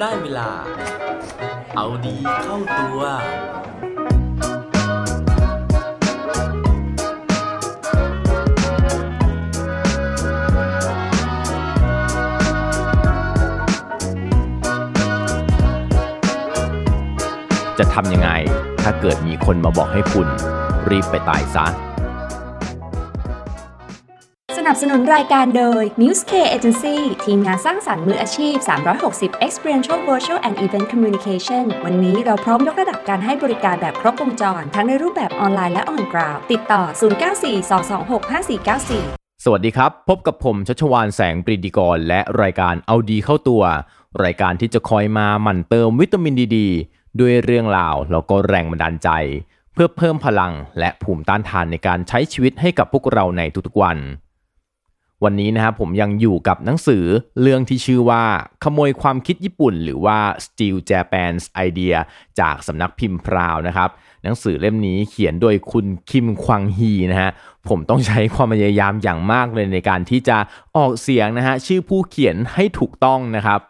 [0.00, 0.50] ได้เวลา
[1.76, 3.00] เอาดีเข้าตัว
[17.78, 18.30] จะทำยังไง
[18.82, 20.28] ถ้าเกิดมีคนมาบอกให้คุณ
[20.90, 21.87] รีบไปตายซะ
[24.68, 28.54] นับสนุนรายการโดย News K Agency ทีมงานสร้างสรรค์มืออาชีพ
[29.00, 36.82] 360 Experiential Virtual and Event Communication วันนี้เราพร้อมยกระดับการให้บริการแบบครบวงจร ทั้งในรูปแบบออนไลน์และออนกราว ติดต่อ
[38.18, 43.62] 0942265494 สวัสดีครับ พบกับผมชัชวานแสงปรีดีกร และรายการเอาดีเข้าตัว
[44.24, 46.58] รายการที่จะคอยมาหมั่นเติมวิตามินดีด
[47.20, 49.08] ด้วยเรื่องราวแล้วก็แรงบันดาลใจ
[49.72, 53.98] เพื่อเพิ่มพลังและภูมิต้านทานในการใช้ชีวิตให้กับพวกเราในทุกๆวัน
[55.24, 57.04] วันนี้นะครับผมยังอยู่กับหนังสือ
[57.42, 58.24] เรื่องที่ชื่อว่า
[58.64, 61.96] ขโมยความคิดญี่ปุ่น หรือว่า Steal Japan's Idea
[62.40, 63.90] จากสำนักพิมพ์พราวนะครับ
[64.24, 67.30] หนังสือเล่มนี้เขียนโดยคุณคิมควังฮีนะฮะ
[67.68, 70.38] ผมต้องใช้ความพยายามอย่างมากเลยในการที่จะ
[70.76, 73.60] ออกเสียงนะฮะชื่อผู้เขียนให้ถูกต้องนะครับ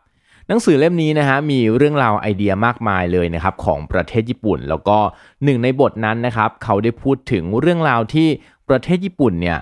[0.49, 4.99] หนังสือเล่มนี้นะฮะมีเรื่องราวไอเดียมากมายเลยนะครับของประเทศญี่ปุ่น แล้วก็
[5.45, 8.29] หนึ่งในบทนั้นนะครับเขาได้พูดถึงเรื่องราวที่
[8.69, 9.59] ประเทศญี่ปุ่นเนี่ย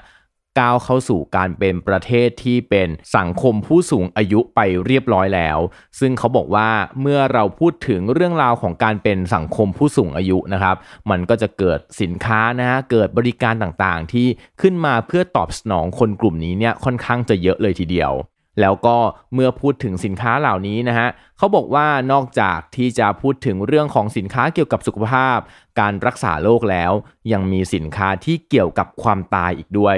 [0.58, 5.58] ก้าวเข้าสู่การเป็นประเทศที่เป็นสังคมผู้สูงอายุไปเรียบร้อยแล้ว
[6.00, 10.76] ซึ่งเขาบอกว่าเมื่อเราพูดถึงเรื่องราวของการเป็นสังคมผู้สูงอายุนะครับ
[11.10, 14.26] มันก็จะเกิดสินค้านะฮะเกิดบริการต่างๆ ที่
[14.60, 18.12] ขึ้นมาเพื่อตอบสนองคนกลุ่มนี้เนี่ยค่อนข้างจะเยอะเลยทีเดียว
[18.60, 18.96] แล้วก็
[19.34, 25.38] เมื่อพูดถึงสินค้าเหล่านี้นะฮะเขาบอกว่านอกจากที่จะพูดถึงเรื่องของสินค้าเกี่ยวกับสุขภาพ
[25.80, 26.92] การรักษาโรคแล้ว
[27.32, 29.96] ยังมีสินค้าที่เกี่ยวกับความตายอีกด้วย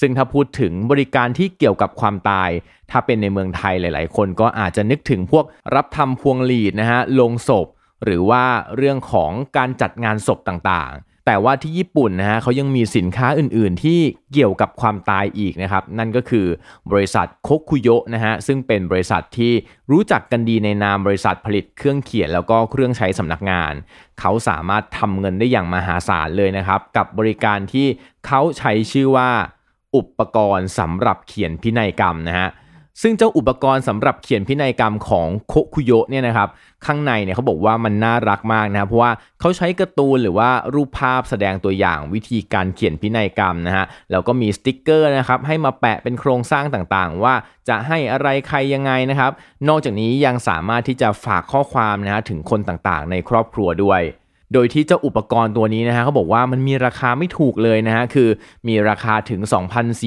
[0.00, 2.50] ซึ่งถ้าพูดถึงบริการที่เกี่ยวกับความตาย
[2.90, 7.66] ถ้าเป็นในเมืองไทยหลาย ๆ คนก็อาจจะนึกถึงพวกรับทำพวงหลีดนะฮะลงศพ
[8.04, 8.44] หรือว่า
[8.76, 14.00] เรื่องของการจัดงานศพต่างๆ แต่ว่าที่ญี่ปุ่นนะฮะเขายังมีสินค้าอื่น ๆ ที่
[14.32, 16.46] เกี่ยวกับความตายอีกนะครับ นั่นก็คือ
[16.92, 19.52] บริษัทโคคุโยะนะฮะซึ่งเป็นบริษัทที่
[19.90, 23.72] รู้จักกันดีในนามบริษัทผลิตเครื่องเขียนแล้วก็เครื่องใช้สำนักงาน
[24.20, 27.86] เขาสามารถทำเงินได้อย่างมหาศาลเลยนะครับกับบริการที่
[28.26, 29.30] เขาใช้ชื่อว่า
[29.96, 32.48] อุปกรณ์สำหรับเขียนพินัยกรรมนะฮะ
[33.02, 36.48] ซึ่งเจ้าอุปกรณ์สำหรับเขียนพินัยกรรมของโคคุโยเนี่ยนะครับ
[36.86, 47.34] ข้างในเนี่ยเขาบอกว่ามันน่ารักมากนะเพราะว่าเขาใช้การ์ตูนหรือว่ารูปภาพแสดงตัวอย่างวิธีการเขียนพินัยกรรมนะฮะแล้วก็มีสติกเกอร์นะครับให้มาแปะเป็นโครงสร้างต่างๆ ว่า
[47.68, 49.32] จะให้อะไรใครยังไงนะครับ
[49.68, 54.02] นอกจากนี้ยังสามารถที่จะฝากข้อความนะฮะถึงคนต่างๆ ในครอบครัวด้วย
[54.54, 58.28] โดยที่เจ้าอุปกรณ์ตัวนี้นะฮะเขาบอกว่ามันมีราคาไม่ถูกเลยนะฮะคือ
[58.68, 59.40] มีราคาถึง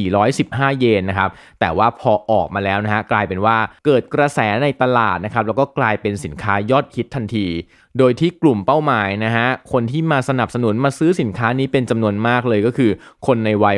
[0.07, 7.47] 2,415 เยนนะครับแต่ว่าพอออกมาแล้วนะฮะกลายเป็นว่าเกิดกระแสในตลาดนะครับแล้วก็กลายเป็นสินค้ายอดฮิตทันที
[7.97, 12.91] โดยที่กลุ่มเป้าหมายนะฮะคนที่มาสนับสนุนมาซื้อสินค้านี้เป็นจำนวนมากเลยก็คือ
[13.27, 13.77] คนในวัย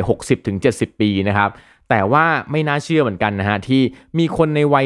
[0.50, 1.50] 60-70 ปีนะครับ
[1.90, 3.82] แต่ว่าไม่น่าเชื่อเหมือนกันนะฮะที่
[4.18, 4.86] มีคนในวัย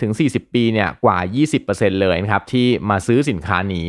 [0.00, 1.18] 30-40 ปีเนี่ยกว่า
[1.60, 3.88] 20%เลยนะครับที่มาซื้อสินค้านี้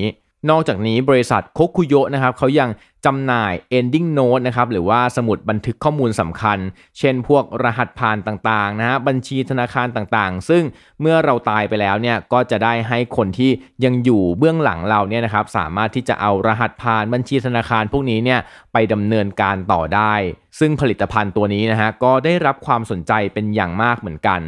[0.50, 2.70] นอกจากนี้บริษัทโคคุโยะนะครับเขายัง
[3.06, 6.58] จำหน่าย ending note นะครับหรือว่าสมุดบันทึกข้อมูลสำคัญ
[7.00, 10.64] เช่นพวกรหัสผ่านต่างๆนะฮะบัญชีธนาคารต่างๆ ซึ่ง
[11.02, 13.52] เมื่อเราตายไปแล้วเนี่ยก็จะได้ให้คนที่
[13.86, 18.40] ยังอยู่เบื้องหลังเราเนี่ยนะครับสามารถที่จะเอารหัสผ่านบัญชีธนาคารพวกนี้เนี่ย
[18.74, 20.14] ไปดำเนินการต่อได้
[20.60, 24.42] ซึ่งผลิตภัณฑ์ตัวนี้นะฮะก็ได้รับความสนใจเป็นอย่างมากเหมือนกัน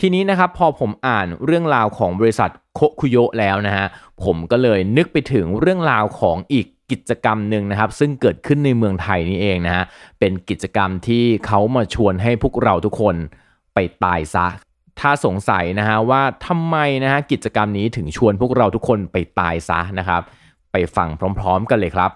[0.00, 3.86] ทีนี้นะครับพอผมอ่านเรื่องราวของบริษัทโคคุโยะแล้วนะฮะ
[4.24, 9.84] ผมก็เลยนึกไปถึงเรื่องราวของอีกกิจกรรมหนึ่งนะครับ ซึ่งเกิดขึ้นในเมืองไทยนี่เองนะฮะ
[10.18, 13.16] เป็นกิจกรรมที่เขามาชวนให้พวกเราทุกคน
[13.74, 14.46] ไปตายซะ
[15.00, 20.22] ถ้าสงสัยนะฮะว่าทำไมนะฮะกิจกรรมนี้ถึงชวนพวกเราทุกคนไปตายซะนะครับ
[20.72, 21.08] ไปฟัง
[21.38, 22.10] พร้อม ๆ กันเลยครับ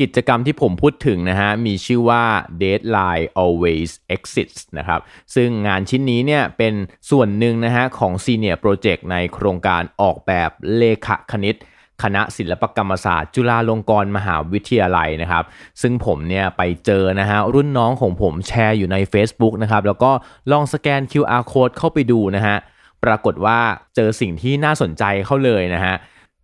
[0.00, 2.24] กิจกรรมที่ผมพูดถึงนะฮะมีชื่อว่า
[2.62, 5.00] Deadline Always Exists นะครับ
[5.34, 6.74] ซึ่งงานชิ้นนี้เนี่ยเป็น
[7.10, 11.56] ส่วนหนึ่งนะฮะของ Senior Project ในโครงการออกแบบเลขาคณิต
[12.02, 15.44] คณะศิลปกรรมศาสตร์จุฬาลงกรณ์มหาวิทยาลัยนะครับ
[15.82, 20.10] ซึ่งผมเนี่ยไปเจอนะฮะรุ่นน้องของผมแชร์อยู่ใน Facebook นะครับแล้วก็
[20.50, 22.56] ลองสแกน QR code เข้าไปดูนะฮะ
[23.04, 23.58] ปรากฏว่า
[23.94, 25.94] เจอสิ่งที่น่าสนใจเข้าเลยนะฮะ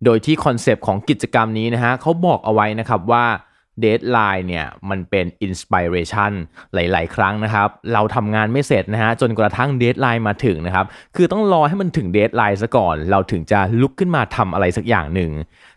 [0.05, 3.25] โดยที่ concept ของกิจกรรมนี้นะฮะเขาบอกเอาไว้นะครับว่า
[3.81, 6.31] deadline เนี่ยมันเป็น inspiration
[6.73, 10.85] หลาย ๆ ครั้งนะครับ เราทำงานไม่เสร็จนะฮะจนกระทั่ง deadline มาถึงนะครับ
[11.15, 15.31] คือต้องรอให้มันถึง deadline ซะก่อน เราถึงจะลุกขึ้นมาทำอะไรสักอย่างหนึ่ง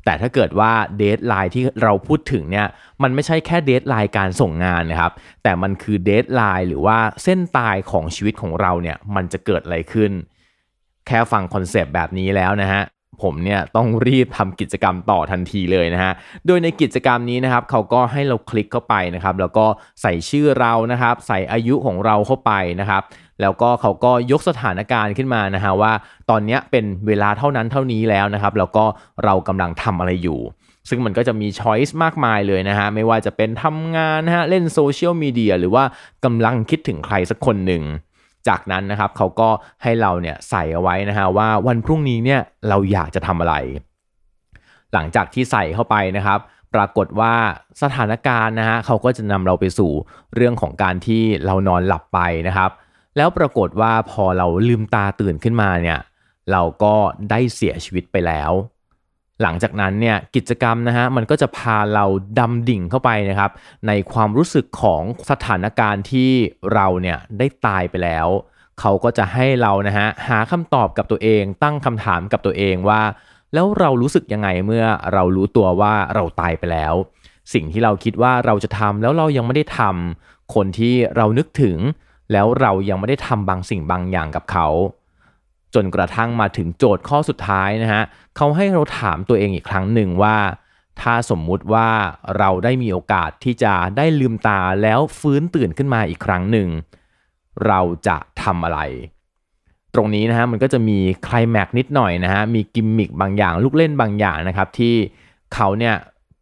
[0.04, 2.66] แต่ถ้าเกิดว่า deadline ที่เราพูดถึงเนี่ย
[3.02, 5.12] มันไม่ใช่แค่ deadline การส่งงานนะครับ
[5.42, 10.12] แต่มันคือ deadline หรือว่าเส้นตายของชีวิตของเราเนี่ยมันจะเกิดอะไรขึ้น
[11.06, 12.82] แค่ฟัง concept แบบนี้แล้วนะฮะ
[13.22, 16.12] ผมเนี่ยต้องรีบทำกิจกรรมต่อทันทีเลยนะฮะ
[16.46, 19.66] โดยในกิจกรรมนี้นะครับเขาก็ให้เราคลิกเข้าไปนะครับ แล้วก็
[20.02, 23.02] ใส่ชื่อเรานะครับ ใส่อายุของเราเข้าไปนะครับ
[23.40, 25.92] แล้วก็เขาก็ยกสถานการณ์ขึ้นมานะฮะว่า
[26.30, 28.84] ตอนนี้เป็นเวลาเท่านั้นเท่านี้แล้วนะครับ แล้วก็
[29.24, 30.40] เรากำลังทำอะไรอยู่
[30.88, 35.84] ซึ่งมันก็จะมีช้อยส์มากมายเลยนะฮะ ไม่ว่าจะเป็นทำงานนะฮะ เล่นโซเชียลมีเดียหรือว่า
[36.24, 37.82] กำลังคิดถึงใครสักคนหนึ่ง
[38.48, 39.48] จากนั้นนะครับเขาก็
[39.82, 43.54] ให้เราเนี่ยใส่เอาไว้นะฮะว่าวันพรุ่งนี้เนี่ยเราอยากจะทำอะไร
[44.92, 46.38] หลังจากที่ใส่เข้าไปนะครับ
[46.74, 47.34] ปรากฏว่า
[47.82, 49.92] สถานการณ์นะฮะเขาก็จะนำเราไปสู่
[50.34, 52.70] เรื่องของการที่เรานอนหลับไปนะครับ
[53.16, 55.98] แล้วปรากฏว่าพอเราลืมตาตื่นขึ้นมาเนี่ย
[56.52, 56.94] เราก็
[57.30, 58.52] ได้เสียชีวิตไปแล้ว
[59.42, 62.04] หลังจากนั้นเนี่ยกิจกรรมนะฮะมันก็จะพาเรา
[62.38, 63.50] ดำดิ่งเข้าไปนะครับ
[63.86, 66.30] ในความรู้สึกของสถานการณ์ที่
[66.74, 68.28] เราเนี่ยได้ตายไปแล้ว
[68.80, 73.02] เขาก็จะให้เรานะฮะหาคำตอบกับตัวเอง ตั้งคำถามกับตัวเองว่า
[73.54, 76.94] แล้วเรารู้สึกยังไงเมื่อเรารู้ตัวว่าเราตายไปแล้ว
[77.52, 81.78] สิ่งที่เราคิดว่าเราจะทำแล้วเรายังไม่ได้ทำคนที่เรานึกถึง
[82.32, 84.66] แล้วเรายังไม่ได้ทำบางสิ่งบางอย่างกับเขา
[85.74, 88.02] จนกระทั่งมาถึงโจทย์ข้อสุดท้ายนะฮะ
[88.36, 90.36] เขาให้เราถามตัวเองอีกครั้งหนึ่งว่า
[91.00, 91.88] ถ้าสมมุติว่า
[92.38, 96.68] เราได้มีโอกาสที่จะได้ลืมตาแล้วฟื้นตื่นขึ้นมาอีกครั้งหนึ่ง
[97.66, 98.80] เราจะทำอะไร
[99.94, 104.94] ตรงนี้นะฮะมันก็จะมีคลแม็กนิดหน่อยนะฮะมีกิมมิคบางอย่างลูกเล่นบางอย่างนะครับที่
[105.54, 105.94] เขาเนี่ย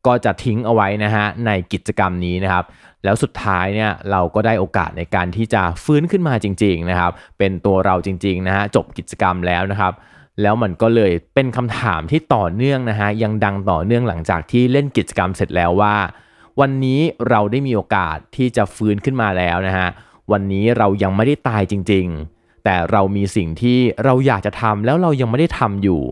[0.07, 2.65] ก็จะทิ้งเอาไว้นะฮะในกิจกรรมนี้นะครับ
[3.05, 9.93] แล้วสุดท้ายเนี่ยเราก็ได้โอกาสในการที่จะฟื้นขึ้นมาจริง ๆนะครับ เป็นตัวเราจริงๆนะฮะจบกิจกรรมแล้วนะครับ
[10.43, 15.95] แล้วมันก็เลยเป็นคำถามที่ต่อเนื่องนะฮะยังดังต่อเนื่องหลังจากที่เล่นกิจกรรมเสร็จแล้วว่า
[16.61, 17.01] วันนี้
[17.31, 19.89] เราได้มีโอกาสที่จะฟื้นขึ้นมาแล้วนะฮะ
[20.33, 22.07] วันนี้เรายังไม่ได้ตายจริง
[22.37, 26.03] ๆ แต่เรามีสิ่งที่เราอยากจะทำแล้วเรายังไม่ได้ทำอยู่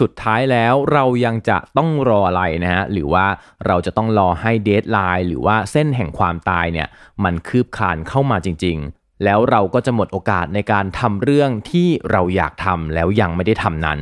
[0.00, 3.26] สุดท้ายแล้วเรายังจะต้องรออะไรนะฮะหรือว่า
[3.66, 6.88] เราจะต้องรอให้เดทไลน์หรือว่าเส้นแห่งความตายเนี่ย
[7.24, 14.00] มันคืบคลานเข้ามาจริง ๆ แล้วเราก็จะหมดโอกาสในการทำเรื่องที่เราอยากทำแล้วยังไม่ได้ทำนั้น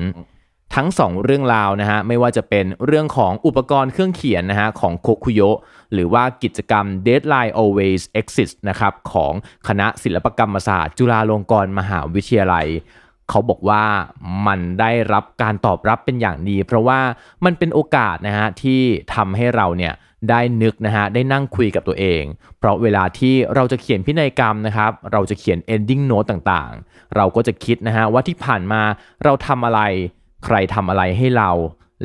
[0.77, 5.41] ทั้ง 2 เรื่องราวนะฮะไม่ว่าจะเป็นเรื่องของอุปกรณ์เครื่องเขียนนะฮะของโคคุโย
[5.93, 9.33] หรือว่ากิจกรรม Deadline Always Exist นะครับของ
[9.69, 12.67] คณะศิลปกรรมศาสตร์ จุฬาลงกรณ์มหาวิทยาลัย
[13.31, 13.85] เขาบอกว่า
[14.47, 17.01] มันได้รับการตอบรับเป็นอย่างดี เพราะว่า
[17.45, 18.81] มันเป็นโอกาสนะฮะที่
[19.15, 19.95] ทำให้เราเนี่ย
[20.31, 22.23] ได้นึกนะฮะได้นั่งคุยกับตัวเอง
[22.59, 28.83] เพราะเวลาที่เราจะเขียนพินัยกรรมนะครับเราจะเขียน ending note ต่างๆ เราก็จะคิดนะฮะว่าที่ผ่านมา
[29.25, 29.81] เราทำอะไร
[30.45, 31.51] ใครทำอะไรให้เรา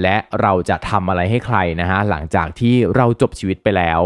[0.02, 4.02] และเราจะทำอะไรให้ใครนะฮะหลังจากที่เราจบชีวิตไปแล้ว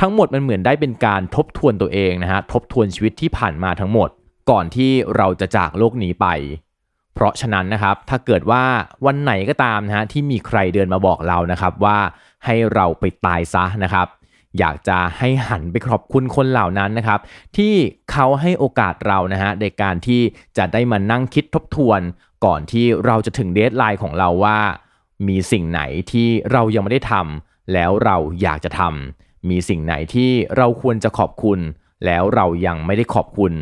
[0.00, 4.08] ทั้งหมดมันเหมือนได้เป็นการทบทวนตัวเองนะฮะทบทวนชีวิตที่ผ่านมาทั้งหมด
[4.50, 6.26] ก่อนที่เราจะจากโลกนี้ไป
[7.14, 8.64] เพราะฉะนั้นนะครับ ถ้าเกิดว่า
[9.06, 11.98] วันไหนก็ตามนะฮะที่มีใครเดินมาบอกเรานะครับว่า
[12.44, 14.06] ให้เราไปตายซะนะครับ
[14.58, 17.20] อยากจะให้หันไปขอบคุณคนเหล่านั้นนะครับ
[17.56, 17.74] ที่
[18.12, 20.20] เขาให้โอกาสเรานะฮะในการที่
[20.58, 22.00] จะได้มานั่งคิดทบทวน
[22.44, 24.58] ก่อนที่เราจะถึงเดทไลน์ของเราว่า
[25.28, 25.80] มีสิ่งไหน
[26.12, 31.58] ที่เรายังไม่ได้ทำแล้วเราอยากจะทำมีสิ่งไหนที่เราควรจะขอบคุณ
[32.06, 33.52] แล้วเรายังไม่ได้ขอบคุณ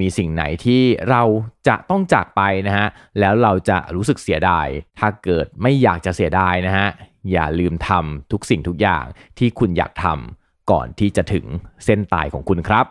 [0.00, 1.22] มีสิ่งไหนที่เรา
[1.68, 2.88] จะต้องจากไปนะฮะ
[3.20, 4.66] แล้วเราจะรู้สึกเสียดาย
[4.98, 6.88] ถ้าเกิดไม่อยากจะเสียดายนะฮะ
[7.32, 9.04] อย่าลืมทำทุกสิ่งทุกอย่าง
[9.38, 11.46] ที่คุณอยากทำก่อนที่จะถึง
[11.84, 12.86] เส้นตายของคุณครับ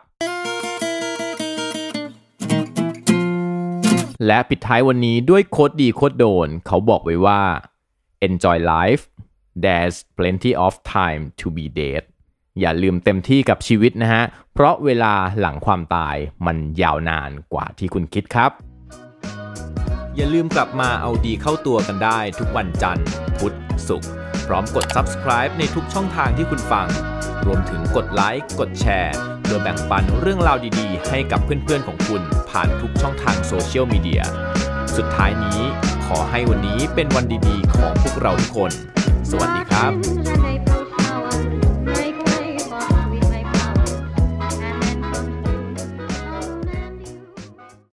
[4.27, 7.41] และปิดท้ายวันนี้ด้วยโคดดีโคดโดน เขาบอกไว้ว่า
[8.27, 9.03] enjoy life
[9.63, 12.03] there's plenty of time to be dead
[12.59, 14.23] อย่าลืมเต็มที่กับชีวิตนะฮะ
[14.53, 18.51] เพราะเวลาหลังความตายมันยาวนานกว่าที่คุณคิดครับ
[20.15, 23.55] อย่าลืมกลับมาเอาดีเข้าตัวกันได้ทุกวันจันทร์ พุธ
[23.87, 24.09] ศุกร์
[24.47, 26.87] พร้อมกด subscribe ในทุกช่องทางที่คุณฟัง
[27.45, 34.23] รวมถึงกดไลค์กดแชร์เพื่อแบ่งปันเรื่องราวดีๆ ให้กับเพื่อนๆของคุณผ่านทุกช่องทางโซเชียลมีเดีย
[34.97, 35.59] สุดท้ายนี้
[36.07, 38.71] ขอให้วันนี้เป็นวันดีๆ ของพวกเราทุกคน
[39.29, 40.56] สวัสดีครับ